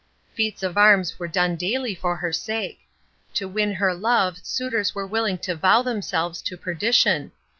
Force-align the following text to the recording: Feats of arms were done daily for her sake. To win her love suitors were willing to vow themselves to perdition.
Feats 0.33 0.63
of 0.63 0.79
arms 0.79 1.19
were 1.19 1.27
done 1.27 1.55
daily 1.55 1.93
for 1.93 2.15
her 2.15 2.33
sake. 2.33 2.79
To 3.35 3.47
win 3.47 3.75
her 3.75 3.93
love 3.93 4.39
suitors 4.43 4.95
were 4.95 5.05
willing 5.05 5.37
to 5.37 5.53
vow 5.53 5.83
themselves 5.83 6.41
to 6.41 6.57
perdition. 6.57 7.31